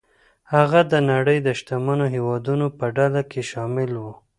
هغه 0.53 0.81
د 0.91 0.93
نړۍ 1.11 1.37
د 1.43 1.49
شتمنو 1.59 2.05
هېوادونو 2.15 2.65
په 2.77 2.85
ډله 2.97 3.21
کې 3.31 3.41
شامل 3.51 3.91
و. 3.97 4.05